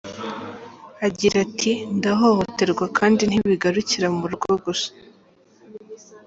Agira 1.07 1.35
ati: 1.45 1.71
“Ndahohoterwa 1.97 2.85
kandi 2.97 3.21
ntibigarukira 3.25 4.07
mu 4.17 4.25
rugo 4.31 4.51
gusa. 4.65 4.89